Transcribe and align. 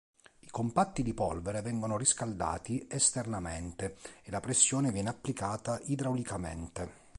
I 0.39 0.47
compatti 0.49 1.03
di 1.03 1.13
polvere 1.13 1.61
vengono 1.61 1.95
riscaldati 1.95 2.87
esternamente 2.89 3.97
e 4.23 4.31
la 4.31 4.39
pressione 4.39 4.91
viene 4.91 5.09
applicata 5.09 5.79
idraulicamente. 5.83 7.09